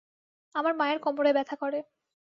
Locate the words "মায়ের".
0.75-0.99